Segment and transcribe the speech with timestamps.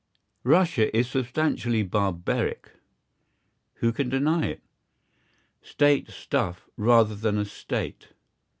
[0.43, 2.71] Russia is substantially barbaric.
[3.75, 4.63] Who can deny it?
[5.61, 8.07] State stuff rather than a State.